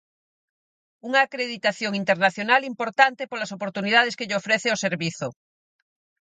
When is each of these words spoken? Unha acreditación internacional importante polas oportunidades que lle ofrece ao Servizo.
Unha 1.07 1.19
acreditación 1.27 1.91
internacional 2.01 2.61
importante 2.71 3.29
polas 3.31 3.53
oportunidades 3.57 4.15
que 4.17 4.27
lle 4.27 4.39
ofrece 4.41 4.67
ao 4.69 4.81
Servizo. 4.85 5.27